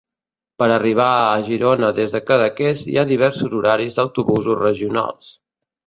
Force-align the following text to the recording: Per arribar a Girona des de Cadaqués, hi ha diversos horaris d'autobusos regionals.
Per 0.61 0.67
arribar 0.75 1.09
a 1.25 1.35
Girona 1.51 1.91
des 2.01 2.17
de 2.17 2.23
Cadaqués, 2.31 2.83
hi 2.95 2.99
ha 3.03 3.07
diversos 3.13 3.57
horaris 3.61 4.01
d'autobusos 4.01 4.63
regionals. 4.67 5.35